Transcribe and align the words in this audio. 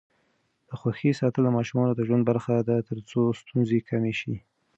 د 0.69 0.69
خوښۍ 0.79 1.11
ساتل 1.19 1.43
د 1.45 1.49
ماشومانو 1.57 1.93
د 1.95 2.01
ژوند 2.07 2.23
برخه 2.29 2.53
ده 2.67 2.75
ترڅو 2.89 3.21
ستونزې 3.41 3.79
کمې 3.89 4.13
شي. 4.19 4.35